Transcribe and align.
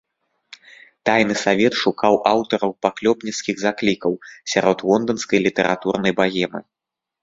Тайны 1.09 1.35
савет 1.43 1.73
шукаў 1.81 2.13
аўтараў 2.31 2.71
паклёпніцкіх 2.87 3.55
заклікаў 3.67 4.13
сярод 4.57 4.77
лонданскай 4.93 5.39
літаратурнай 5.49 6.13
багемы. 6.23 6.59